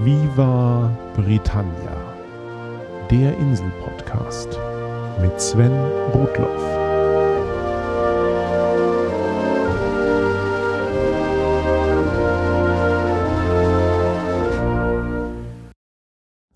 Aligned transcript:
Viva 0.00 0.96
Britannia, 1.16 2.14
der 3.10 3.36
Insel-Podcast 3.36 4.56
mit 5.20 5.40
Sven 5.40 5.72
Rudloff. 6.14 6.62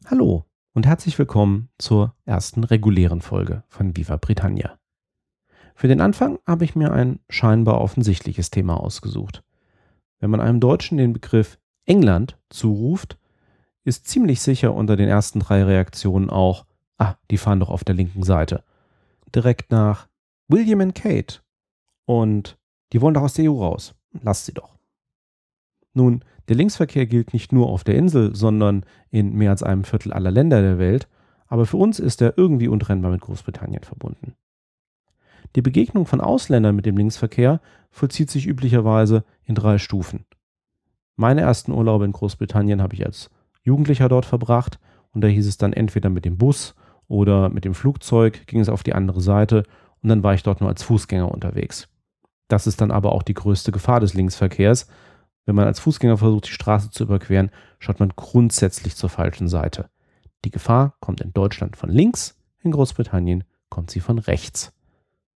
Hallo 0.06 0.44
und 0.72 0.86
herzlich 0.86 1.18
willkommen 1.18 1.68
zur 1.78 2.14
ersten 2.24 2.62
regulären 2.62 3.22
Folge 3.22 3.64
von 3.66 3.96
Viva 3.96 4.18
Britannia. 4.18 4.78
Für 5.74 5.88
den 5.88 6.00
Anfang 6.00 6.38
habe 6.46 6.64
ich 6.64 6.76
mir 6.76 6.92
ein 6.92 7.18
scheinbar 7.28 7.80
offensichtliches 7.80 8.50
Thema 8.50 8.78
ausgesucht. 8.78 9.42
Wenn 10.20 10.30
man 10.30 10.40
einem 10.40 10.60
Deutschen 10.60 10.96
den 10.96 11.12
Begriff 11.12 11.58
England 11.86 12.38
zuruft, 12.48 13.18
ist 13.84 14.06
ziemlich 14.06 14.40
sicher 14.40 14.74
unter 14.74 14.96
den 14.96 15.08
ersten 15.08 15.40
drei 15.40 15.64
Reaktionen 15.64 16.30
auch, 16.30 16.66
ah, 16.98 17.14
die 17.30 17.38
fahren 17.38 17.60
doch 17.60 17.70
auf 17.70 17.84
der 17.84 17.94
linken 17.94 18.22
Seite. 18.22 18.62
Direkt 19.34 19.70
nach 19.70 20.08
William 20.48 20.80
und 20.80 20.94
Kate. 20.94 21.40
Und 22.04 22.58
die 22.92 23.00
wollen 23.00 23.14
doch 23.14 23.22
aus 23.22 23.34
der 23.34 23.50
EU 23.50 23.58
raus. 23.58 23.94
Lasst 24.20 24.46
sie 24.46 24.54
doch. 24.54 24.78
Nun, 25.94 26.24
der 26.48 26.56
Linksverkehr 26.56 27.06
gilt 27.06 27.32
nicht 27.32 27.52
nur 27.52 27.68
auf 27.68 27.84
der 27.84 27.96
Insel, 27.96 28.34
sondern 28.34 28.84
in 29.10 29.34
mehr 29.34 29.50
als 29.50 29.62
einem 29.62 29.84
Viertel 29.84 30.12
aller 30.12 30.30
Länder 30.30 30.60
der 30.60 30.78
Welt, 30.78 31.08
aber 31.46 31.66
für 31.66 31.76
uns 31.76 31.98
ist 31.98 32.22
er 32.22 32.36
irgendwie 32.36 32.68
untrennbar 32.68 33.10
mit 33.10 33.20
Großbritannien 33.20 33.84
verbunden. 33.84 34.34
Die 35.54 35.62
Begegnung 35.62 36.06
von 36.06 36.20
Ausländern 36.20 36.74
mit 36.74 36.86
dem 36.86 36.96
Linksverkehr 36.96 37.60
vollzieht 37.90 38.30
sich 38.30 38.46
üblicherweise 38.46 39.24
in 39.44 39.54
drei 39.54 39.78
Stufen. 39.78 40.24
Meine 41.16 41.42
ersten 41.42 41.72
Urlaube 41.72 42.06
in 42.06 42.12
Großbritannien 42.12 42.80
habe 42.80 42.94
ich 42.94 43.04
als 43.04 43.30
Jugendlicher 43.62 44.08
dort 44.08 44.26
verbracht 44.26 44.78
und 45.12 45.22
da 45.22 45.28
hieß 45.28 45.46
es 45.46 45.56
dann 45.56 45.72
entweder 45.72 46.10
mit 46.10 46.24
dem 46.24 46.38
Bus 46.38 46.74
oder 47.08 47.48
mit 47.48 47.64
dem 47.64 47.74
Flugzeug 47.74 48.46
ging 48.46 48.60
es 48.60 48.68
auf 48.68 48.82
die 48.82 48.94
andere 48.94 49.20
Seite 49.20 49.64
und 50.02 50.08
dann 50.08 50.22
war 50.22 50.34
ich 50.34 50.42
dort 50.42 50.60
nur 50.60 50.68
als 50.68 50.82
Fußgänger 50.82 51.30
unterwegs. 51.30 51.88
Das 52.48 52.66
ist 52.66 52.80
dann 52.80 52.90
aber 52.90 53.12
auch 53.12 53.22
die 53.22 53.34
größte 53.34 53.72
Gefahr 53.72 54.00
des 54.00 54.14
Linksverkehrs. 54.14 54.86
Wenn 55.46 55.54
man 55.54 55.66
als 55.66 55.80
Fußgänger 55.80 56.18
versucht, 56.18 56.46
die 56.46 56.52
Straße 56.52 56.90
zu 56.90 57.04
überqueren, 57.04 57.50
schaut 57.78 58.00
man 58.00 58.12
grundsätzlich 58.14 58.96
zur 58.96 59.08
falschen 59.08 59.48
Seite. 59.48 59.88
Die 60.44 60.50
Gefahr 60.50 60.96
kommt 61.00 61.20
in 61.20 61.32
Deutschland 61.32 61.76
von 61.76 61.90
links, 61.90 62.36
in 62.60 62.72
Großbritannien 62.72 63.44
kommt 63.68 63.90
sie 63.90 64.00
von 64.00 64.18
rechts. 64.18 64.72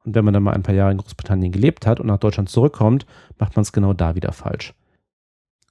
Und 0.04 0.14
wenn 0.14 0.24
man 0.24 0.34
dann 0.34 0.42
mal 0.42 0.54
ein 0.54 0.62
paar 0.62 0.74
Jahre 0.74 0.92
in 0.92 0.98
Großbritannien 0.98 1.52
gelebt 1.52 1.86
hat 1.86 2.00
und 2.00 2.06
nach 2.06 2.18
Deutschland 2.18 2.48
zurückkommt, 2.48 3.06
macht 3.38 3.56
man 3.56 3.62
es 3.62 3.72
genau 3.72 3.92
da 3.92 4.14
wieder 4.14 4.32
falsch. 4.32 4.74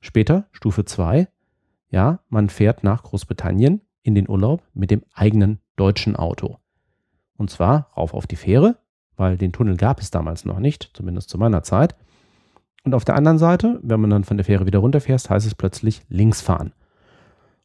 Später, 0.02 0.48
Stufe 0.52 0.83
2, 0.83 1.28
ja, 1.95 2.19
man 2.27 2.49
fährt 2.49 2.83
nach 2.83 3.03
Großbritannien 3.03 3.79
in 4.03 4.15
den 4.15 4.27
Urlaub 4.29 4.61
mit 4.73 4.91
dem 4.91 5.03
eigenen 5.13 5.59
deutschen 5.77 6.17
Auto. 6.17 6.57
Und 7.37 7.49
zwar 7.49 7.89
rauf 7.95 8.13
auf 8.13 8.27
die 8.27 8.35
Fähre, 8.35 8.75
weil 9.15 9.37
den 9.37 9.53
Tunnel 9.53 9.77
gab 9.77 10.02
es 10.02 10.11
damals 10.11 10.43
noch 10.43 10.59
nicht, 10.59 10.91
zumindest 10.93 11.29
zu 11.29 11.37
meiner 11.37 11.63
Zeit. 11.63 11.95
Und 12.83 12.93
auf 12.95 13.05
der 13.05 13.15
anderen 13.15 13.37
Seite, 13.37 13.79
wenn 13.81 14.02
man 14.02 14.09
dann 14.09 14.25
von 14.25 14.35
der 14.35 14.43
Fähre 14.43 14.65
wieder 14.65 14.79
runterfährt, 14.79 15.29
heißt 15.29 15.47
es 15.47 15.55
plötzlich 15.55 16.02
links 16.09 16.41
fahren. 16.41 16.73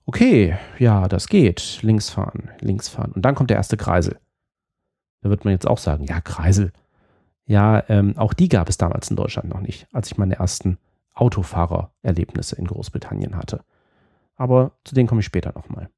Okay, 0.06 0.56
ja, 0.78 1.08
das 1.08 1.26
geht. 1.26 1.80
Links 1.82 2.08
fahren, 2.08 2.50
links 2.60 2.88
fahren. 2.88 3.10
Und 3.10 3.22
dann 3.22 3.34
kommt 3.34 3.50
der 3.50 3.56
erste 3.56 3.76
Kreisel. 3.76 4.16
Da 5.22 5.30
wird 5.30 5.44
man 5.44 5.50
jetzt 5.50 5.66
auch 5.66 5.78
sagen, 5.78 6.04
ja, 6.04 6.20
Kreisel. 6.20 6.72
Ja, 7.46 7.82
ähm, 7.88 8.16
auch 8.16 8.32
die 8.32 8.48
gab 8.48 8.68
es 8.68 8.78
damals 8.78 9.10
in 9.10 9.16
Deutschland 9.16 9.48
noch 9.48 9.60
nicht, 9.60 9.88
als 9.92 10.08
ich 10.08 10.18
meine 10.18 10.36
ersten 10.36 10.78
Autofahrererlebnisse 11.14 12.54
in 12.54 12.66
Großbritannien 12.66 13.36
hatte. 13.36 13.64
Aber 14.40 14.72
zu 14.84 14.94
denen 14.94 15.06
komme 15.06 15.20
ich 15.20 15.26
später 15.26 15.52
nochmal. 15.54 15.90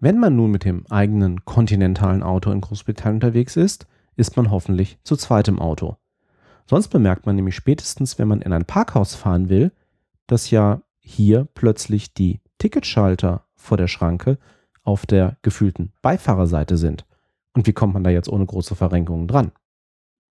Wenn 0.00 0.18
man 0.18 0.34
nun 0.34 0.50
mit 0.50 0.64
dem 0.64 0.84
eigenen 0.90 1.44
kontinentalen 1.44 2.24
Auto 2.24 2.50
in 2.50 2.60
Großbritannien 2.60 3.18
unterwegs 3.22 3.54
ist, 3.54 3.86
ist 4.16 4.36
man 4.36 4.50
hoffentlich 4.50 4.98
zu 5.04 5.14
zweitem 5.14 5.60
Auto. 5.60 5.96
Sonst 6.66 6.88
bemerkt 6.88 7.26
man 7.26 7.36
nämlich 7.36 7.54
spätestens, 7.54 8.18
wenn 8.18 8.26
man 8.26 8.42
in 8.42 8.52
ein 8.52 8.64
Parkhaus 8.64 9.14
fahren 9.14 9.48
will, 9.48 9.70
dass 10.26 10.50
ja 10.50 10.82
hier 10.98 11.46
plötzlich 11.54 12.14
die 12.14 12.40
Ticketschalter 12.58 13.46
vor 13.54 13.76
der 13.76 13.86
Schranke 13.86 14.36
auf 14.82 15.06
der 15.06 15.36
gefühlten 15.42 15.92
Beifahrerseite 16.02 16.76
sind. 16.76 17.06
Und 17.54 17.68
wie 17.68 17.72
kommt 17.72 17.94
man 17.94 18.02
da 18.02 18.10
jetzt 18.10 18.28
ohne 18.28 18.44
große 18.44 18.74
Verrenkungen 18.74 19.28
dran? 19.28 19.52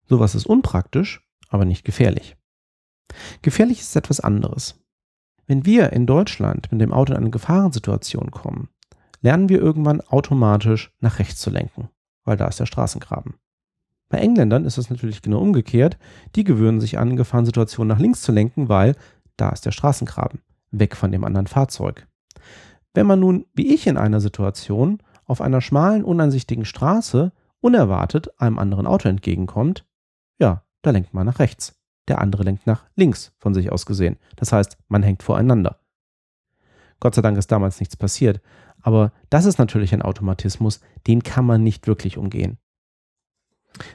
Sowas 0.06 0.36
ist 0.36 0.48
unpraktisch, 0.48 1.26
aber 1.48 1.64
nicht 1.64 1.86
gefährlich. 1.86 2.36
Gefährlich 3.42 3.80
ist 3.80 3.96
etwas 3.96 4.20
anderes. 4.20 4.84
Wenn 5.50 5.66
wir 5.66 5.94
in 5.94 6.06
Deutschland 6.06 6.72
mit 6.72 6.80
dem 6.80 6.94
Auto 6.94 7.12
in 7.14 7.18
eine 7.18 7.32
Gefahrensituation 7.32 8.30
kommen, 8.30 8.70
lernen 9.22 9.50
wir 9.50 9.58
irgendwann 9.58 10.00
automatisch 10.00 10.96
nach 11.00 11.18
rechts 11.18 11.42
zu 11.42 11.50
lenken, 11.50 11.90
weil 12.24 12.38
da 12.38 12.48
ist 12.48 12.60
der 12.60 12.68
Straßengraben. 12.68 13.34
Bei 14.10 14.20
Engländern 14.20 14.64
ist 14.64 14.78
es 14.78 14.92
natürlich 14.92 15.24
genau 15.24 15.40
umgekehrt. 15.40 15.98
Die 16.36 16.44
gewöhnen 16.44 16.80
sich 16.80 17.00
an, 17.00 17.16
Gefahrensituationen 17.16 17.88
nach 17.88 18.00
links 18.00 18.22
zu 18.22 18.32
lenken, 18.32 18.70
weil 18.70 18.96
da 19.38 19.50
ist 19.50 19.66
der 19.66 19.72
Straßengraben, 19.72 20.44
weg 20.70 20.96
von 20.96 21.12
dem 21.12 21.24
anderen 21.24 21.48
Fahrzeug. 21.48 22.08
Wenn 22.94 23.08
man 23.08 23.20
nun, 23.20 23.48
wie 23.56 23.74
ich 23.74 23.88
in 23.88 23.98
einer 23.98 24.22
Situation, 24.22 25.02
auf 25.26 25.42
einer 25.42 25.62
schmalen, 25.62 26.04
uneinsichtigen 26.04 26.66
Straße 26.66 27.32
unerwartet 27.60 28.40
einem 28.40 28.60
anderen 28.60 28.86
Auto 28.86 29.10
entgegenkommt, 29.10 29.84
ja, 30.38 30.64
da 30.84 30.92
lenkt 30.92 31.16
man 31.16 31.26
nach 31.26 31.40
rechts. 31.40 31.79
Der 32.10 32.20
andere 32.20 32.44
lenkt 32.44 32.68
nach 32.68 32.86
links 32.96 33.32
von 33.38 33.54
sich 33.54 33.72
aus 33.72 33.86
gesehen. 33.86 34.18
Das 34.36 34.52
heißt, 34.52 34.78
man 34.88 35.04
hängt 35.04 35.24
voreinander. 35.24 35.80
Gott 37.00 37.16
sei 37.16 37.22
Dank 37.22 37.38
ist 37.38 37.52
damals 37.52 37.80
nichts 37.80 37.96
passiert. 37.96 38.42
Aber 38.82 39.12
das 39.30 39.46
ist 39.46 39.60
natürlich 39.60 39.94
ein 39.94 40.02
Automatismus, 40.02 40.82
den 41.08 41.24
kann 41.24 41.46
man 41.46 41.64
nicht 41.64 41.88
wirklich 41.88 42.18
umgehen. 42.18 42.58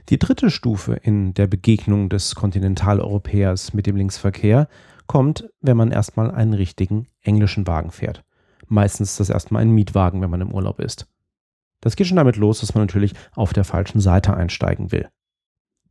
Die 0.09 0.19
dritte 0.19 0.51
Stufe 0.51 0.95
in 0.95 1.35
der 1.35 1.47
Begegnung 1.47 2.09
des 2.09 2.35
Kontinentaleuropäers 2.35 3.75
mit 3.75 3.87
dem 3.87 3.97
Linksverkehr 3.97 4.69
kommt, 5.07 5.51
wenn 5.61 5.77
man 5.77 5.91
erstmal 5.91 6.31
einen 6.31 6.55
richtigen 6.55 7.09
englischen 7.21 7.67
Wagen 7.67 7.91
fährt. 7.91 8.25
Meistens 8.69 9.13
ist 9.13 9.21
das 9.21 9.31
erstmal 9.31 9.63
ein 9.63 9.71
Mietwagen, 9.71 10.23
wenn 10.23 10.31
man 10.31 10.41
im 10.41 10.55
Urlaub 10.55 10.81
ist. 10.81 11.07
Das 11.81 11.97
geht 11.97 12.07
schon 12.07 12.17
damit 12.17 12.37
los, 12.37 12.61
dass 12.61 12.75
man 12.75 12.85
natürlich 12.85 13.13
auf 13.35 13.53
der 13.53 13.65
falschen 13.65 14.01
Seite 14.01 14.35
einsteigen 14.35 14.93
will. 14.93 15.09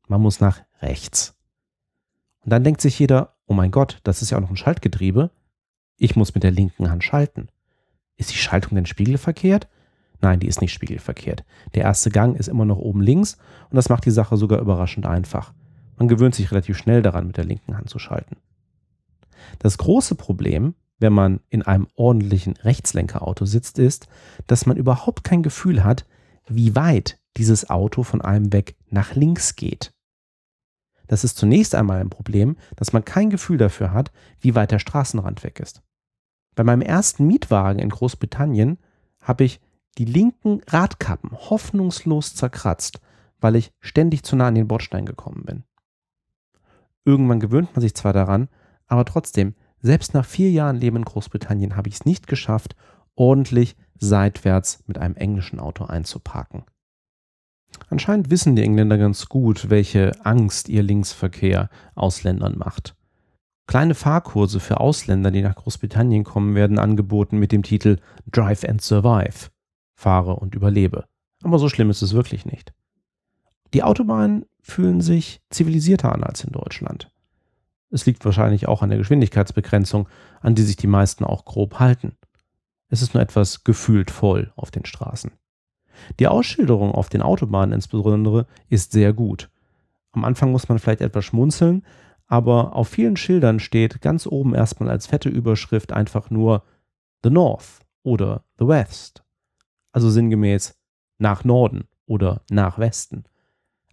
Man 0.08 0.22
muss 0.22 0.40
nach 0.40 0.62
rechts. 0.82 1.36
Und 2.44 2.52
dann 2.52 2.64
denkt 2.64 2.82
sich 2.82 2.98
jeder, 3.00 3.36
oh 3.48 3.54
mein 3.54 3.72
Gott, 3.72 4.00
das 4.04 4.22
ist 4.22 4.30
ja 4.30 4.38
auch 4.38 4.42
noch 4.42 4.50
ein 4.50 4.58
Schaltgetriebe. 4.58 5.32
Ich 5.98 6.16
muss 6.16 6.34
mit 6.34 6.44
der 6.44 6.52
linken 6.52 6.90
Hand 6.90 7.04
schalten. 7.04 7.48
Ist 8.16 8.32
die 8.32 8.38
Schaltung 8.38 8.76
denn 8.76 8.86
spiegelverkehrt? 8.86 9.68
Nein, 10.22 10.40
die 10.40 10.48
ist 10.48 10.62
nicht 10.62 10.74
spiegelverkehrt. 10.74 11.44
Der 11.76 11.84
erste 11.84 12.10
Gang 12.10 12.38
ist 12.38 12.48
immer 12.48 12.66
noch 12.66 12.78
oben 12.78 13.02
links 13.02 13.38
und 13.70 13.76
das 13.76 13.90
macht 13.90 14.06
die 14.06 14.12
Sache 14.12 14.38
sogar 14.38 14.60
überraschend 14.60 15.06
einfach. 15.06 15.54
Man 15.98 16.08
gewöhnt 16.08 16.36
sich 16.36 16.52
relativ 16.52 16.78
schnell 16.78 17.02
daran, 17.02 17.28
mit 17.28 17.38
der 17.38 17.46
linken 17.46 17.78
Hand 17.78 17.90
zu 17.90 18.00
schalten. 18.00 18.38
Das 19.60 19.78
große 19.78 20.16
Problem 20.16 20.76
wenn 21.04 21.14
man 21.14 21.42
in 21.50 21.64
einem 21.64 21.88
ordentlichen 21.96 22.54
Rechtslenkerauto 22.54 23.46
sitzt, 23.46 23.78
ist, 23.78 24.08
dass 24.48 24.66
man 24.66 24.78
überhaupt 24.78 25.26
kein 25.26 25.44
Gefühl 25.44 25.84
hat, 25.84 26.06
wie 26.48 26.76
weit 26.76 27.20
dieses 27.36 27.70
Auto 27.70 28.04
von 28.04 28.22
einem 28.22 28.54
weg 28.54 28.78
nach 28.90 29.14
links 29.14 29.58
geht. 29.58 29.93
Das 31.14 31.24
ist 31.24 31.38
zunächst 31.38 31.76
einmal 31.76 32.00
ein 32.00 32.10
Problem, 32.10 32.58
dass 32.76 32.92
man 32.92 33.06
kein 33.06 33.30
Gefühl 33.30 33.60
dafür 33.60 33.94
hat, 33.94 34.12
wie 34.40 34.56
weit 34.56 34.72
der 34.72 34.80
Straßenrand 34.80 35.44
weg 35.44 35.60
ist. 35.60 35.84
Bei 36.56 36.64
meinem 36.64 36.82
ersten 36.82 37.28
Mietwagen 37.28 37.78
in 37.78 37.90
Großbritannien 37.90 38.80
habe 39.22 39.44
ich 39.44 39.62
die 40.00 40.06
linken 40.06 40.62
Radkappen 40.66 41.30
hoffnungslos 41.34 42.34
zerkratzt, 42.34 43.00
weil 43.40 43.56
ich 43.56 43.72
ständig 43.80 44.24
zu 44.24 44.36
nah 44.36 44.48
an 44.48 44.56
den 44.56 44.68
Bordstein 44.68 45.06
gekommen 45.06 45.44
bin. 45.46 45.64
Irgendwann 47.06 47.40
gewöhnt 47.40 47.76
man 47.76 47.82
sich 47.82 47.94
zwar 47.94 48.14
daran, 48.14 48.50
aber 48.88 49.06
trotzdem, 49.06 49.54
selbst 49.82 50.16
nach 50.16 50.26
vier 50.26 50.50
Jahren 50.50 50.78
Leben 50.78 50.98
in 50.98 51.06
Großbritannien 51.06 51.76
habe 51.76 51.90
ich 51.90 51.94
es 51.94 52.06
nicht 52.06 52.26
geschafft, 52.26 52.76
ordentlich 53.14 53.76
seitwärts 54.00 54.84
mit 54.88 54.98
einem 54.98 55.16
englischen 55.16 55.60
Auto 55.60 55.84
einzuparken. 55.84 56.64
Anscheinend 57.90 58.30
wissen 58.30 58.56
die 58.56 58.64
Engländer 58.64 58.98
ganz 58.98 59.28
gut, 59.28 59.70
welche 59.70 60.14
Angst 60.26 60.70
ihr 60.70 60.84
Linksverkehr 60.84 61.70
Ausländern 61.96 62.58
macht. 62.58 62.96
Kleine 63.68 63.96
Fahrkurse 63.96 64.60
für 64.60 64.80
Ausländer, 64.80 65.32
die 65.32 65.42
nach 65.42 65.56
Großbritannien 65.56 66.24
kommen, 66.24 66.56
werden 66.56 66.80
angeboten 66.80 67.38
mit 67.38 67.52
dem 67.52 67.64
Titel 67.64 67.98
Drive 68.30 68.64
and 68.64 68.82
Survive. 68.82 69.50
Fahre 69.96 70.36
und 70.36 70.56
überlebe. 70.56 71.06
Aber 71.44 71.60
so 71.60 71.70
schlimm 71.70 71.90
ist 71.90 72.02
es 72.02 72.14
wirklich 72.14 72.46
nicht. 72.46 72.74
Die 73.74 73.84
Autobahnen 73.84 74.46
fühlen 74.62 75.02
sich 75.02 75.42
zivilisierter 75.50 76.12
an 76.12 76.24
als 76.24 76.44
in 76.44 76.52
Deutschland. 76.52 77.10
Es 77.90 78.06
liegt 78.06 78.26
wahrscheinlich 78.26 78.68
auch 78.68 78.82
an 78.82 78.90
der 78.90 78.98
Geschwindigkeitsbegrenzung, 78.98 80.08
an 80.42 80.56
die 80.56 80.64
sich 80.64 80.76
die 80.76 80.88
meisten 80.88 81.24
auch 81.24 81.46
grob 81.46 81.80
halten. 81.80 82.18
Es 82.90 83.02
ist 83.02 83.14
nur 83.14 83.22
etwas 83.22 83.64
gefühlt 83.64 84.12
voll 84.12 84.52
auf 84.56 84.72
den 84.72 84.86
Straßen. 84.86 85.32
Die 86.20 86.28
Ausschilderung 86.28 86.92
auf 86.92 87.10
den 87.10 87.22
Autobahnen 87.22 87.74
insbesondere 87.74 88.46
ist 88.70 88.92
sehr 88.92 89.14
gut. 89.14 89.50
Am 90.12 90.24
Anfang 90.24 90.52
muss 90.52 90.70
man 90.70 90.80
vielleicht 90.80 91.02
etwas 91.02 91.26
schmunzeln, 91.26 91.84
aber 92.28 92.76
auf 92.76 92.88
vielen 92.88 93.18
Schildern 93.18 93.60
steht 93.60 94.02
ganz 94.02 94.28
oben 94.28 94.56
erstmal 94.56 94.90
als 94.90 95.08
fette 95.08 95.30
Überschrift 95.30 95.92
einfach 95.92 96.30
nur 96.30 96.64
the 97.24 97.30
North 97.30 97.80
oder 98.04 98.44
the 98.60 98.68
West. 98.68 99.24
Also 99.92 100.10
sinngemäß 100.10 100.76
nach 101.18 101.44
Norden 101.44 101.88
oder 102.06 102.42
nach 102.50 102.80
Westen. 102.80 103.24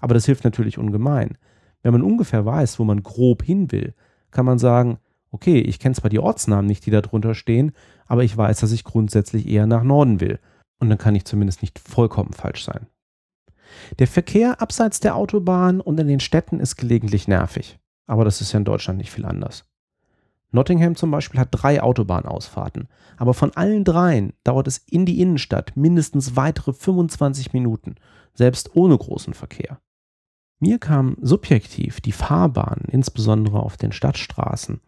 Aber 0.01 0.15
das 0.15 0.27
hilft 0.27 0.45
natürlich 0.45 0.79
ungemein. 0.79 1.37
Wenn 1.83 1.93
man 1.93 2.03
ungefähr 2.03 2.45
weiß, 2.45 2.79
wo 2.79 2.85
man 2.85 3.03
grob 3.03 3.43
hin 3.43 3.71
will, 3.73 3.95
kann 4.31 4.47
man 4.47 4.59
sagen, 4.59 4.99
okay, 5.31 5.61
ich 5.61 5.79
kenne 5.79 5.95
zwar 5.95 6.11
die 6.11 6.19
Ortsnamen 6.19 6.67
nicht, 6.67 6.85
die 6.87 6.91
da 6.91 7.01
drunter 7.01 7.35
stehen, 7.35 7.73
aber 8.07 8.25
ich 8.25 8.37
weiß, 8.37 8.61
dass 8.61 8.73
ich 8.73 8.85
grundsätzlich 8.85 9.49
eher 9.49 9.67
nach 9.67 9.85
Norden 9.85 10.21
will. 10.21 10.39
Und 10.81 10.89
dann 10.89 10.99
kann 10.99 11.15
ich 11.15 11.25
zumindest 11.25 11.63
nicht 11.63 11.79
vollkommen 11.79 12.33
falsch 12.33 12.65
sein. 12.65 12.87
Der 13.99 14.09
Verkehr 14.09 14.61
abseits 14.61 14.99
der 15.01 15.15
Autobahn 15.15 15.81
und 15.81 16.01
in 16.01 16.09
den 16.09 16.21
Städten 16.21 16.59
ist 16.59 16.77
gelegentlich 16.77 17.29
nervig. 17.29 17.79
Aber 18.07 18.25
das 18.25 18.41
ist 18.41 18.53
ja 18.53 18.59
in 18.59 18.65
Deutschland 18.65 18.99
nicht 18.99 19.11
viel 19.11 19.25
anders. 19.25 19.65
Nottingham 20.53 20.97
zum 20.97 21.13
Beispiel 21.13 21.39
hat 21.39 21.49
drei 21.53 21.81
Autobahnausfahrten, 21.81 22.89
aber 23.17 23.35
von 23.35 23.55
allen 23.55 23.85
dreien 23.85 24.33
dauert 24.43 24.67
es 24.67 24.79
in 24.79 25.07
die 25.07 25.21
Innenstadt 25.21 25.77
mindestens 25.77 26.35
weitere 26.35 26.73
25 26.73 27.53
Minuten, 27.53 27.95
selbst 28.35 28.75
ohne 28.75 28.99
großen 28.99 29.35
Verkehr. 29.35 29.79
Mir 30.59 30.79
kam 30.79 31.17
subjektiv 31.21 32.01
die 32.01 32.13
Fahrbahn, 32.13 32.83
insbesondere 32.89 33.61
auf 33.61 33.77
den 33.77 33.93
Stadtstraßen, 33.93 34.81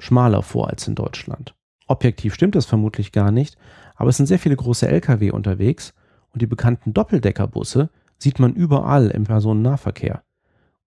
schmaler 0.00 0.42
vor 0.42 0.70
als 0.70 0.88
in 0.88 0.94
Deutschland. 0.94 1.54
Objektiv 1.90 2.34
stimmt 2.34 2.54
das 2.54 2.66
vermutlich 2.66 3.10
gar 3.10 3.32
nicht, 3.32 3.56
aber 3.96 4.10
es 4.10 4.16
sind 4.16 4.26
sehr 4.26 4.38
viele 4.38 4.54
große 4.54 4.86
Lkw 4.86 5.32
unterwegs 5.32 5.92
und 6.32 6.40
die 6.40 6.46
bekannten 6.46 6.94
Doppeldeckerbusse 6.94 7.90
sieht 8.16 8.38
man 8.38 8.54
überall 8.54 9.08
im 9.08 9.24
Personennahverkehr. 9.24 10.22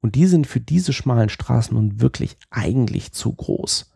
Und 0.01 0.15
die 0.15 0.27
sind 0.27 0.47
für 0.47 0.61
diese 0.61 0.93
schmalen 0.93 1.29
Straßen 1.29 1.77
nun 1.77 2.01
wirklich 2.01 2.39
eigentlich 2.51 3.11
zu 3.11 3.33
groß. 3.33 3.91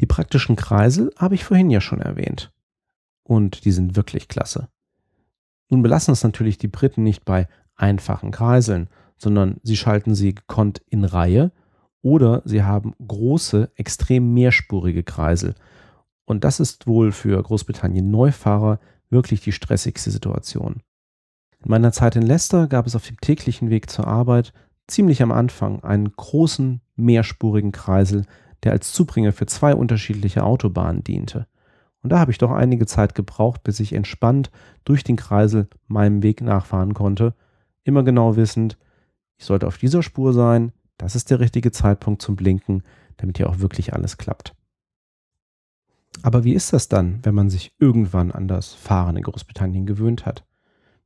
Die 0.00 0.06
praktischen 0.06 0.56
Kreisel 0.56 1.12
habe 1.16 1.36
ich 1.36 1.44
vorhin 1.44 1.70
ja 1.70 1.80
schon 1.80 2.00
erwähnt. 2.00 2.50
Und 3.22 3.64
die 3.64 3.70
sind 3.70 3.94
wirklich 3.94 4.26
klasse. 4.26 4.66
Nun 5.68 5.82
belassen 5.82 6.10
es 6.10 6.24
natürlich 6.24 6.58
die 6.58 6.66
Briten 6.66 7.04
nicht 7.04 7.24
bei 7.24 7.46
einfachen 7.76 8.32
Kreiseln, 8.32 8.88
sondern 9.16 9.60
sie 9.62 9.76
schalten 9.76 10.16
sie 10.16 10.34
gekonnt 10.34 10.82
in 10.88 11.04
Reihe 11.04 11.52
oder 12.02 12.42
sie 12.44 12.62
haben 12.62 12.94
große, 13.06 13.70
extrem 13.76 14.32
mehrspurige 14.34 15.02
Kreisel. 15.02 15.54
Und 16.24 16.44
das 16.44 16.60
ist 16.60 16.86
wohl 16.86 17.12
für 17.12 17.42
Großbritannien 17.42 18.10
Neufahrer 18.10 18.80
wirklich 19.10 19.40
die 19.40 19.52
stressigste 19.52 20.10
Situation. 20.10 20.82
In 21.64 21.70
meiner 21.70 21.92
Zeit 21.92 22.16
in 22.16 22.22
Leicester 22.22 22.66
gab 22.66 22.86
es 22.86 22.94
auf 22.94 23.06
dem 23.06 23.18
täglichen 23.20 23.70
Weg 23.70 23.90
zur 23.90 24.06
Arbeit 24.06 24.52
ziemlich 24.86 25.22
am 25.22 25.32
Anfang 25.32 25.82
einen 25.82 26.12
großen, 26.12 26.80
mehrspurigen 26.96 27.72
Kreisel, 27.72 28.24
der 28.62 28.72
als 28.72 28.92
Zubringer 28.92 29.32
für 29.32 29.46
zwei 29.46 29.74
unterschiedliche 29.74 30.44
Autobahnen 30.44 31.04
diente. 31.04 31.46
Und 32.02 32.10
da 32.10 32.18
habe 32.18 32.30
ich 32.30 32.38
doch 32.38 32.50
einige 32.50 32.86
Zeit 32.86 33.14
gebraucht, 33.14 33.62
bis 33.64 33.80
ich 33.80 33.92
entspannt 33.92 34.50
durch 34.84 35.04
den 35.04 35.16
Kreisel 35.16 35.68
meinem 35.88 36.22
Weg 36.22 36.40
nachfahren 36.40 36.94
konnte, 36.94 37.34
immer 37.84 38.02
genau 38.02 38.36
wissend, 38.36 38.78
ich 39.36 39.44
sollte 39.44 39.66
auf 39.66 39.78
dieser 39.78 40.02
Spur 40.02 40.32
sein, 40.32 40.72
das 40.98 41.16
ist 41.16 41.30
der 41.30 41.40
richtige 41.40 41.72
Zeitpunkt 41.72 42.20
zum 42.20 42.36
Blinken, 42.36 42.82
damit 43.16 43.38
hier 43.38 43.48
auch 43.48 43.60
wirklich 43.60 43.94
alles 43.94 44.18
klappt. 44.18 44.54
Aber 46.22 46.44
wie 46.44 46.54
ist 46.54 46.72
das 46.72 46.88
dann, 46.88 47.20
wenn 47.22 47.34
man 47.34 47.48
sich 47.48 47.72
irgendwann 47.78 48.32
an 48.32 48.48
das 48.48 48.74
Fahren 48.74 49.16
in 49.16 49.22
Großbritannien 49.22 49.86
gewöhnt 49.86 50.26
hat? 50.26 50.44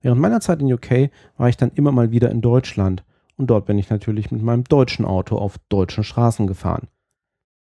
Während 0.00 0.20
meiner 0.20 0.40
Zeit 0.40 0.60
in 0.60 0.72
UK 0.72 1.10
war 1.36 1.48
ich 1.48 1.56
dann 1.56 1.70
immer 1.74 1.92
mal 1.92 2.10
wieder 2.10 2.30
in 2.30 2.40
Deutschland 2.40 3.04
und 3.36 3.48
dort 3.48 3.66
bin 3.66 3.78
ich 3.78 3.90
natürlich 3.90 4.30
mit 4.30 4.42
meinem 4.42 4.64
deutschen 4.64 5.04
Auto 5.04 5.36
auf 5.36 5.58
deutschen 5.68 6.04
Straßen 6.04 6.46
gefahren. 6.46 6.88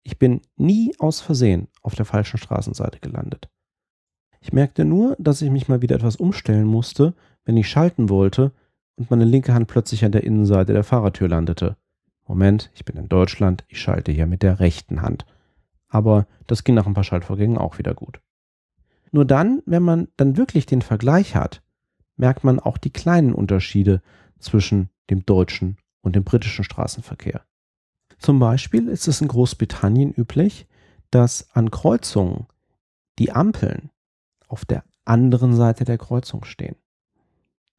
Ich 0.02 0.18
bin 0.18 0.40
nie 0.56 0.94
aus 0.98 1.20
Versehen 1.20 1.68
auf 1.82 1.94
der 1.94 2.04
falschen 2.04 2.38
Straßenseite 2.38 2.98
gelandet. 3.00 3.48
Ich 4.40 4.52
merkte 4.52 4.84
nur, 4.84 5.16
dass 5.18 5.42
ich 5.42 5.50
mich 5.50 5.68
mal 5.68 5.82
wieder 5.82 5.96
etwas 5.96 6.16
umstellen 6.16 6.66
musste, 6.66 7.14
wenn 7.44 7.56
ich 7.56 7.68
schalten 7.68 8.08
wollte 8.08 8.52
und 8.96 9.10
meine 9.10 9.24
linke 9.24 9.54
Hand 9.54 9.68
plötzlich 9.68 10.04
an 10.04 10.12
der 10.12 10.24
Innenseite 10.24 10.72
der 10.72 10.84
Fahrertür 10.84 11.28
landete. 11.28 11.76
Moment, 12.28 12.70
ich 12.74 12.84
bin 12.84 12.96
in 12.96 13.08
Deutschland, 13.08 13.64
ich 13.68 13.80
schalte 13.80 14.12
hier 14.12 14.26
mit 14.26 14.42
der 14.42 14.60
rechten 14.60 15.00
Hand. 15.02 15.24
Aber 15.88 16.26
das 16.46 16.62
ging 16.62 16.74
nach 16.74 16.86
ein 16.86 16.92
paar 16.94 17.02
Schaltvorgängen 17.02 17.56
auch 17.56 17.78
wieder 17.78 17.94
gut. 17.94 18.20
Nur 19.10 19.24
dann, 19.24 19.62
wenn 19.64 19.82
man 19.82 20.08
dann 20.18 20.36
wirklich 20.36 20.66
den 20.66 20.82
Vergleich 20.82 21.34
hat, 21.34 21.62
merkt 22.16 22.44
man 22.44 22.60
auch 22.60 22.76
die 22.76 22.90
kleinen 22.90 23.32
Unterschiede 23.32 24.02
zwischen 24.38 24.90
dem 25.08 25.24
deutschen 25.24 25.78
und 26.02 26.14
dem 26.14 26.24
britischen 26.24 26.64
Straßenverkehr. 26.64 27.42
Zum 28.18 28.38
Beispiel 28.38 28.88
ist 28.88 29.08
es 29.08 29.22
in 29.22 29.28
Großbritannien 29.28 30.12
üblich, 30.12 30.66
dass 31.10 31.50
an 31.54 31.70
Kreuzungen 31.70 32.46
die 33.18 33.32
Ampeln 33.32 33.90
auf 34.48 34.66
der 34.66 34.84
anderen 35.06 35.54
Seite 35.54 35.84
der 35.84 35.96
Kreuzung 35.96 36.44
stehen. 36.44 36.76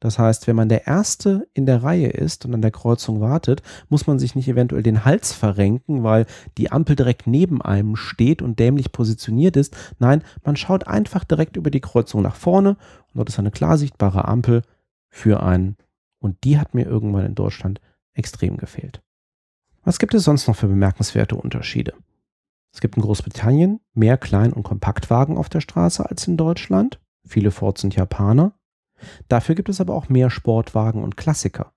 Das 0.00 0.18
heißt, 0.18 0.46
wenn 0.46 0.56
man 0.56 0.70
der 0.70 0.86
Erste 0.86 1.46
in 1.52 1.66
der 1.66 1.82
Reihe 1.82 2.08
ist 2.08 2.46
und 2.46 2.54
an 2.54 2.62
der 2.62 2.70
Kreuzung 2.70 3.20
wartet, 3.20 3.62
muss 3.90 4.06
man 4.06 4.18
sich 4.18 4.34
nicht 4.34 4.48
eventuell 4.48 4.82
den 4.82 5.04
Hals 5.04 5.32
verrenken, 5.32 6.02
weil 6.02 6.26
die 6.56 6.72
Ampel 6.72 6.96
direkt 6.96 7.26
neben 7.26 7.60
einem 7.60 7.96
steht 7.96 8.40
und 8.40 8.58
dämlich 8.58 8.92
positioniert 8.92 9.56
ist. 9.56 9.76
Nein, 9.98 10.24
man 10.42 10.56
schaut 10.56 10.86
einfach 10.86 11.24
direkt 11.24 11.56
über 11.56 11.70
die 11.70 11.82
Kreuzung 11.82 12.22
nach 12.22 12.34
vorne 12.34 12.70
und 12.70 12.78
dort 13.14 13.28
ist 13.28 13.38
eine 13.38 13.50
klar 13.50 13.76
sichtbare 13.76 14.26
Ampel 14.26 14.62
für 15.10 15.42
einen. 15.42 15.76
Und 16.18 16.44
die 16.44 16.58
hat 16.58 16.74
mir 16.74 16.86
irgendwann 16.86 17.26
in 17.26 17.34
Deutschland 17.34 17.80
extrem 18.14 18.56
gefehlt. 18.56 19.02
Was 19.84 19.98
gibt 19.98 20.14
es 20.14 20.24
sonst 20.24 20.48
noch 20.48 20.56
für 20.56 20.68
bemerkenswerte 20.68 21.36
Unterschiede? 21.36 21.94
Es 22.72 22.80
gibt 22.80 22.96
in 22.96 23.02
Großbritannien 23.02 23.80
mehr 23.94 24.16
Klein- 24.16 24.52
und 24.52 24.62
Kompaktwagen 24.62 25.36
auf 25.36 25.48
der 25.48 25.60
Straße 25.60 26.08
als 26.08 26.26
in 26.26 26.36
Deutschland. 26.36 27.00
Viele 27.26 27.50
Ford 27.50 27.78
sind 27.78 27.96
Japaner. 27.96 28.52
Dafür 29.28 29.54
gibt 29.54 29.68
es 29.68 29.80
aber 29.80 29.94
auch 29.94 30.08
mehr 30.08 30.30
Sportwagen 30.30 31.02
und 31.02 31.16
Klassiker. 31.16 31.72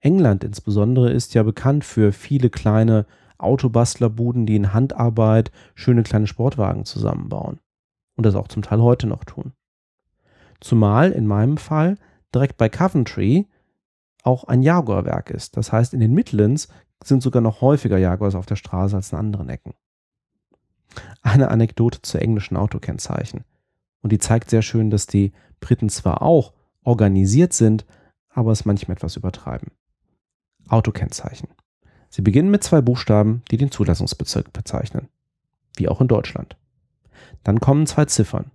England 0.00 0.44
insbesondere 0.44 1.10
ist 1.10 1.34
ja 1.34 1.42
bekannt 1.42 1.84
für 1.84 2.12
viele 2.12 2.50
kleine 2.50 3.06
Autobastlerbuden, 3.38 4.46
die 4.46 4.56
in 4.56 4.72
Handarbeit 4.72 5.50
schöne 5.74 6.02
kleine 6.02 6.26
Sportwagen 6.26 6.84
zusammenbauen. 6.84 7.60
Und 8.16 8.26
das 8.26 8.34
auch 8.34 8.48
zum 8.48 8.62
Teil 8.62 8.80
heute 8.80 9.06
noch 9.06 9.24
tun. 9.24 9.52
Zumal 10.60 11.12
in 11.12 11.26
meinem 11.26 11.56
Fall 11.56 11.96
direkt 12.34 12.58
bei 12.58 12.68
Coventry 12.68 13.48
auch 14.22 14.44
ein 14.44 14.62
Jaguar-Werk 14.62 15.30
ist. 15.30 15.56
Das 15.56 15.72
heißt, 15.72 15.94
in 15.94 16.00
den 16.00 16.12
Midlands 16.12 16.68
sind 17.02 17.22
sogar 17.22 17.40
noch 17.40 17.62
häufiger 17.62 17.96
Jaguars 17.96 18.34
auf 18.34 18.46
der 18.46 18.56
Straße 18.56 18.94
als 18.94 19.12
in 19.12 19.18
anderen 19.18 19.48
Ecken. 19.48 19.74
Eine 21.22 21.48
Anekdote 21.48 22.02
zu 22.02 22.18
englischen 22.18 22.56
Autokennzeichen. 22.56 23.44
Und 24.02 24.12
die 24.12 24.18
zeigt 24.18 24.50
sehr 24.50 24.62
schön, 24.62 24.90
dass 24.90 25.06
die 25.06 25.32
Briten 25.60 25.88
zwar 25.88 26.22
auch 26.22 26.52
organisiert 26.82 27.52
sind, 27.52 27.86
aber 28.28 28.52
es 28.52 28.64
manchmal 28.64 28.96
etwas 28.96 29.16
übertreiben. 29.16 29.72
Autokennzeichen. 30.68 31.48
Sie 32.08 32.22
beginnen 32.22 32.50
mit 32.50 32.64
zwei 32.64 32.80
Buchstaben, 32.80 33.42
die 33.50 33.56
den 33.56 33.70
Zulassungsbezirk 33.70 34.52
bezeichnen. 34.52 35.08
Wie 35.76 35.88
auch 35.88 36.00
in 36.00 36.08
Deutschland. 36.08 36.56
Dann 37.44 37.60
kommen 37.60 37.86
zwei 37.86 38.04
Ziffern. 38.04 38.50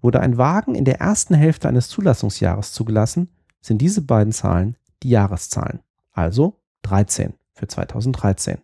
Wurde 0.00 0.20
ein 0.20 0.38
Wagen 0.38 0.74
in 0.74 0.84
der 0.84 1.00
ersten 1.00 1.34
Hälfte 1.34 1.68
eines 1.68 1.88
Zulassungsjahres 1.88 2.72
zugelassen, 2.72 3.28
sind 3.60 3.78
diese 3.82 4.02
beiden 4.02 4.32
Zahlen 4.32 4.76
die 5.02 5.10
Jahreszahlen. 5.10 5.80
Also 6.12 6.60
13 6.82 7.34
für 7.52 7.66
2013. 7.66 8.58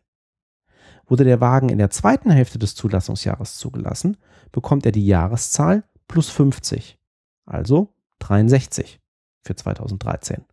Wurde 1.06 1.25
der 1.25 1.40
Wagen 1.40 1.68
in 1.68 1.78
der 1.78 1.90
zweiten 1.90 2.30
Hälfte 2.30 2.59
des 2.59 2.75
Zulassungsjahres 2.75 3.59
zugelassen, 3.59 4.16
bekommt 4.52 4.87
er 4.87 4.92
die 4.92 5.06
Jahreszahl 5.06 5.85
plus 6.09 6.30
50, 6.30 6.99
also 7.45 7.95
63 8.21 9.01
für 9.43 9.55
2013. 9.55 10.45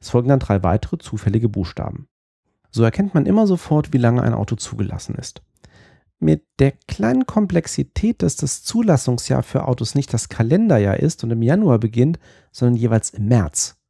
Es 0.00 0.10
folgen 0.10 0.28
dann 0.28 0.38
drei 0.38 0.62
weitere 0.62 0.98
zufällige 0.98 1.48
Buchstaben. 1.48 2.08
So 2.70 2.84
erkennt 2.84 3.14
man 3.14 3.26
immer 3.26 3.46
sofort, 3.46 3.92
wie 3.92 3.98
lange 3.98 4.22
ein 4.22 4.34
Auto 4.34 4.56
zugelassen 4.56 5.14
ist. 5.16 5.42
Mit 6.18 6.44
der 6.58 6.72
kleinen 6.86 7.26
Komplexität, 7.26 8.22
dass 8.22 8.36
das 8.36 8.62
Zulassungsjahr 8.62 9.42
für 9.42 9.66
Autos 9.66 9.94
nicht 9.94 10.12
das 10.12 10.28
Kalenderjahr 10.28 10.98
ist 10.98 11.24
und 11.24 11.30
im 11.30 11.42
Januar 11.42 11.78
beginnt, 11.78 12.18
sondern 12.52 12.76
jeweils 12.76 13.10
im 13.10 13.26
März 13.26 13.80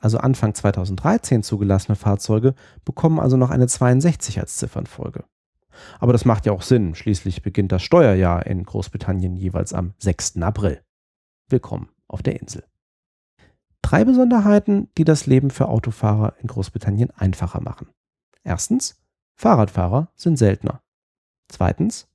also 0.00 0.18
Anfang 0.18 0.54
2013 0.54 1.42
zugelassene 1.42 1.94
Fahrzeuge, 1.94 2.54
bekommen 2.84 3.20
also 3.20 3.36
noch 3.36 3.50
eine 3.50 3.68
62 3.68 4.40
als 4.40 4.56
Ziffernfolge. 4.56 5.24
Aber 5.98 6.12
das 6.12 6.24
macht 6.24 6.46
ja 6.46 6.52
auch 6.52 6.62
Sinn, 6.62 6.94
schließlich 6.94 7.42
beginnt 7.42 7.72
das 7.72 7.82
Steuerjahr 7.82 8.46
in 8.46 8.64
Großbritannien 8.64 9.36
jeweils 9.36 9.72
am 9.72 9.94
6. 9.98 10.38
April. 10.38 10.80
Willkommen 11.50 11.88
auf 12.06 12.22
der 12.22 12.40
Insel. 12.40 12.64
Drei 13.82 14.04
Besonderheiten, 14.04 14.88
die 14.96 15.02
das 15.02 15.26
Leben 15.26 15.50
für 15.50 15.68
Autofahrer 15.68 16.34
in 16.40 16.46
Großbritannien 16.46 17.10
einfacher 17.10 17.60
machen. 17.60 17.88
Erstens, 18.44 19.02
Fahrradfahrer 19.34 20.12
sind 20.14 20.36
seltener. 20.36 20.80
Zweitens, 21.48 22.08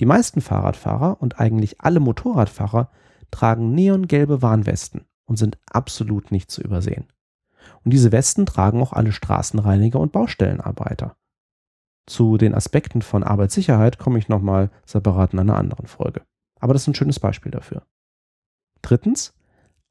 die 0.00 0.06
meisten 0.06 0.40
Fahrradfahrer 0.40 1.20
und 1.20 1.38
eigentlich 1.38 1.82
alle 1.82 2.00
Motorradfahrer 2.00 2.90
tragen 3.30 3.74
neongelbe 3.74 4.40
Warnwesten 4.40 5.04
und 5.26 5.36
sind 5.36 5.58
absolut 5.70 6.32
nicht 6.32 6.50
zu 6.50 6.62
übersehen. 6.62 7.12
Und 7.84 7.92
diese 7.92 8.10
Westen 8.10 8.46
tragen 8.46 8.80
auch 8.80 8.94
alle 8.94 9.12
Straßenreiniger 9.12 10.00
und 10.00 10.12
Baustellenarbeiter. 10.12 11.14
Zu 12.06 12.38
den 12.38 12.54
Aspekten 12.54 13.02
von 13.02 13.22
Arbeitssicherheit 13.22 13.98
komme 13.98 14.18
ich 14.18 14.30
nochmal 14.30 14.70
separat 14.86 15.34
in 15.34 15.40
einer 15.40 15.58
anderen 15.58 15.88
Folge. 15.88 16.22
Aber 16.58 16.72
das 16.72 16.82
ist 16.82 16.88
ein 16.88 16.94
schönes 16.94 17.20
Beispiel 17.20 17.52
dafür. 17.52 17.82
Drittens, 18.88 19.34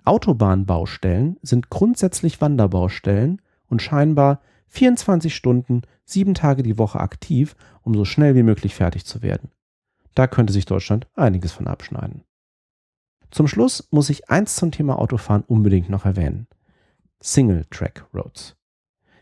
Autobahnbaustellen 0.05 1.37
sind 1.43 1.69
grundsätzlich 1.69 2.41
Wanderbaustellen 2.41 3.43
und 3.67 3.83
scheinbar 3.83 4.41
24 4.69 5.35
Stunden, 5.35 5.83
sieben 6.03 6.33
Tage 6.33 6.63
die 6.63 6.79
Woche 6.79 6.99
aktiv, 6.99 7.55
um 7.83 7.93
so 7.93 8.05
schnell 8.05 8.33
wie 8.33 8.41
möglich 8.41 8.73
fertig 8.73 9.05
zu 9.05 9.21
werden. 9.21 9.51
Da 10.15 10.25
könnte 10.25 10.51
sich 10.51 10.65
Deutschland 10.65 11.05
einiges 11.13 11.51
von 11.51 11.67
abschneiden. 11.67 12.23
Zum 13.29 13.47
Schluss 13.47 13.87
muss 13.91 14.09
ich 14.09 14.31
eins 14.31 14.55
zum 14.55 14.71
Thema 14.71 14.97
Autofahren 14.97 15.43
unbedingt 15.43 15.89
noch 15.91 16.05
erwähnen. 16.05 16.47
Single-Track-Roads. 17.19 18.55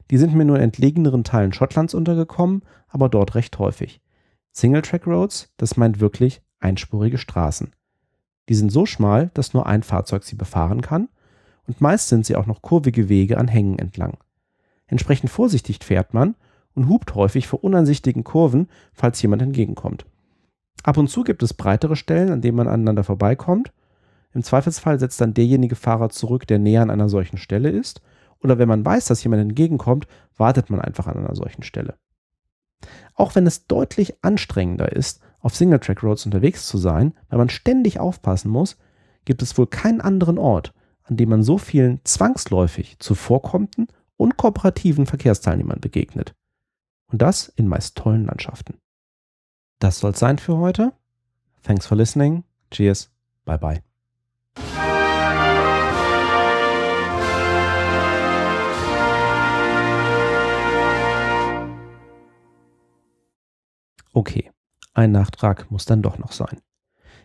Die 0.10 0.17
sind 0.17 0.34
mir 0.36 0.46
nur 0.46 0.55
in 0.55 0.63
entlegeneren 0.63 1.25
Teilen 1.25 1.51
Schottlands 1.51 1.94
untergekommen, 1.94 2.62
aber 2.88 3.10
dort 3.10 3.36
recht 3.36 3.60
häufig. 3.60 4.00
Single-Track-Roads, 4.53 5.53
das 5.58 5.75
meint 5.75 6.00
wirklich 6.00 6.41
einspurige 6.62 7.17
Straßen. 7.17 7.75
Die 8.50 8.56
sind 8.56 8.72
so 8.72 8.86
schmal, 8.86 9.32
dass 9.34 9.54
nur 9.54 9.66
ein 9.66 9.84
Fahrzeug 9.84 10.24
sie 10.24 10.36
befahren 10.36 10.82
kann 10.82 11.10
und 11.68 11.82
meist 11.82 12.10
sind 12.10 12.25
sie 12.25 12.36
auch 12.36 12.46
noch 12.46 12.62
kurvige 12.62 13.10
Wege 13.10 13.38
an 13.38 13.48
Hängen 13.48 13.80
entlang. 13.80 14.18
Entsprechend 14.88 15.30
vorsichtig 15.30 15.84
fährt 15.84 16.14
man 16.14 16.36
und 16.75 16.90
hupt 16.90 17.16
häufig 17.16 17.48
vor 17.48 17.64
uneinsichtigen 17.64 18.24
Kurven, 18.24 18.68
falls 18.94 19.22
jemand 19.22 19.42
entgegenkommt. 19.42 20.06
Ab 20.84 20.98
und 20.98 21.10
zu 21.10 21.24
gibt 21.24 21.42
es 21.42 21.54
breitere 21.54 21.96
Stellen, 21.96 22.32
an 22.32 22.42
denen 22.42 22.58
man 22.58 22.68
aneinander 22.68 23.04
vorbeikommt. 23.04 23.72
Im 24.34 24.44
Zweifelsfall 24.44 25.00
setzt 25.00 25.20
dann 25.22 25.34
derjenige 25.34 25.75
Fahrer 25.75 26.10
zurück, 26.10 26.46
der 26.46 26.60
näher 26.60 26.82
an 26.82 26.92
einer 26.92 27.10
solchen 27.10 27.38
Stelle 27.38 27.70
ist. 27.70 28.02
Oder 28.44 28.60
wenn 28.60 28.68
man 28.68 28.86
weiß, 28.86 29.06
dass 29.06 29.24
jemand 29.24 29.42
entgegenkommt, 29.42 30.08
wartet 30.38 30.70
man 30.70 30.82
einfach 30.82 31.08
an 31.08 31.18
einer 31.18 31.36
solchen 31.36 31.64
Stelle. 31.64 31.96
Auch 33.16 33.34
wenn 33.34 33.48
es 33.48 33.66
deutlich 33.66 34.24
anstrengender 34.24 34.92
ist, 34.92 35.22
auf 35.46 35.56
Single-Track-Roads 35.56 36.25
unterwegs 36.25 36.68
zu 36.68 36.80
sein, 36.80 37.14
weil 37.30 37.38
man 37.38 37.50
ständig 37.50 38.00
aufpassen 38.00 38.50
muss, 38.50 38.78
gibt 39.25 39.44
es 39.44 39.56
wohl 39.60 39.68
keinen 39.68 40.02
anderen 40.02 40.40
Ort, 40.40 40.74
an 41.04 41.18
dem 41.18 41.30
man 41.30 41.44
so 41.44 41.60
vielen 41.60 42.04
zwangsläufig 42.04 42.98
zuvorkommenden 42.98 43.88
und 44.18 44.38
kooperativen 44.38 45.06
Verkehrsteilnehmern 45.06 45.82
begegnet. 45.82 46.34
Und 47.12 47.22
das 47.22 47.48
in 47.48 47.68
meist 47.68 47.96
tollen 47.96 48.25
Landschaften. 48.25 48.80
Das 49.78 50.00
soll's 50.00 50.18
sein 50.18 50.40
für 50.40 50.58
heute. 50.58 50.94
Thanks 51.62 51.86
for 51.86 51.96
listening. 51.96 52.44
Cheers. 52.72 53.12
Bye 53.46 53.60
bye. 53.60 53.84
Okay, 64.12 64.50
ein 64.96 65.12
Nachtrag 65.12 65.70
muss 65.70 65.86
dann 65.86 66.02
doch 66.02 66.18
noch 66.18 66.32
sein. 66.32 66.62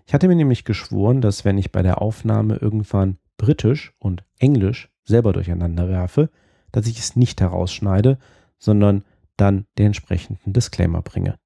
Ich 0.07 0.12
hatte 0.12 0.29
mir 0.29 0.35
nämlich 0.35 0.65
geschworen, 0.65 1.21
dass 1.21 1.45
wenn 1.45 1.57
ich 1.57 1.73
bei 1.73 1.83
der 1.83 2.03
Aufnahme 2.03 2.57
irgendwann 2.57 3.19
Britisch 3.37 3.95
und 3.99 4.25
Englisch 4.39 4.91
selber 5.05 5.33
durcheinander 5.33 5.89
werfe, 5.89 6.31
dass 6.73 6.87
ich 6.87 6.99
es 6.99 7.17
nicht 7.17 7.41
herausschneide, 7.41 8.19
sondern 8.59 9.05
dann 9.37 9.67
den 9.79 9.87
entsprechenden 9.87 10.53
Disclaimer 10.53 11.00
bringe. 11.00 11.39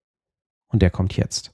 Und 0.68 0.82
der 0.82 0.90
kommt 0.90 1.16
jetzt. 1.16 1.52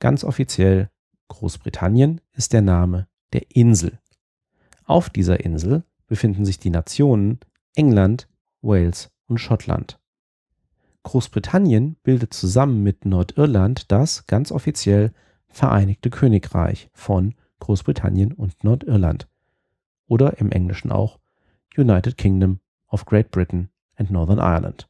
Ganz 0.00 0.24
offiziell, 0.24 0.90
Großbritannien 1.28 2.20
ist 2.32 2.52
der 2.52 2.60
Name 2.60 3.06
der 3.32 3.54
Insel. 3.54 4.00
Auf 4.84 5.08
dieser 5.08 5.40
Insel 5.40 5.84
befinden 6.06 6.44
sich 6.44 6.58
die 6.58 6.70
Nationen 6.70 7.38
England, 7.74 8.28
Wales 8.60 9.10
und 9.26 9.38
Schottland. 9.38 10.01
Großbritannien 11.04 11.96
bildet 12.02 12.32
zusammen 12.32 12.82
mit 12.82 13.04
Nordirland 13.04 13.90
das 13.90 14.26
ganz 14.26 14.52
offiziell 14.52 15.12
Vereinigte 15.48 16.08
Königreich 16.08 16.88
von 16.94 17.34
Großbritannien 17.58 18.32
und 18.32 18.64
Nordirland 18.64 19.28
oder 20.06 20.38
im 20.38 20.50
Englischen 20.50 20.90
auch 20.90 21.18
United 21.76 22.16
Kingdom 22.16 22.60
of 22.88 23.04
Great 23.04 23.30
Britain 23.30 23.68
and 23.96 24.10
Northern 24.10 24.38
Ireland. 24.38 24.88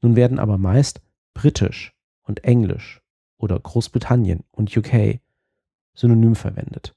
Nun 0.00 0.16
werden 0.16 0.38
aber 0.38 0.58
meist 0.58 1.00
Britisch 1.34 1.94
und 2.22 2.44
Englisch 2.44 3.00
oder 3.36 3.58
Großbritannien 3.58 4.44
und 4.50 4.76
UK 4.76 5.20
synonym 5.94 6.36
verwendet. 6.36 6.94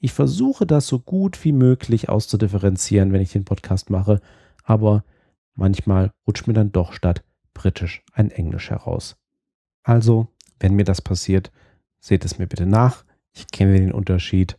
Ich 0.00 0.12
versuche 0.12 0.66
das 0.66 0.86
so 0.86 0.98
gut 0.98 1.42
wie 1.44 1.52
möglich 1.52 2.08
auszudifferenzieren, 2.08 3.12
wenn 3.12 3.22
ich 3.22 3.32
den 3.32 3.44
Podcast 3.44 3.90
mache, 3.90 4.20
aber 4.64 5.04
manchmal 5.54 6.12
rutscht 6.26 6.46
mir 6.46 6.54
dann 6.54 6.72
doch 6.72 6.92
statt 6.92 7.24
Britisch 7.52 8.02
ein 8.12 8.30
Englisch 8.30 8.70
heraus. 8.70 9.16
Also, 9.82 10.28
wenn 10.58 10.74
mir 10.74 10.84
das 10.84 11.00
passiert, 11.00 11.52
seht 12.00 12.24
es 12.24 12.38
mir 12.38 12.46
bitte 12.46 12.66
nach. 12.66 13.04
Ich 13.32 13.48
kenne 13.48 13.78
den 13.78 13.92
Unterschied 13.92 14.58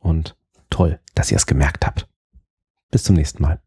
und 0.00 0.36
toll, 0.70 1.00
dass 1.14 1.30
ihr 1.30 1.36
es 1.36 1.46
gemerkt 1.46 1.86
habt. 1.86 2.08
Bis 2.90 3.04
zum 3.04 3.16
nächsten 3.16 3.42
Mal. 3.42 3.60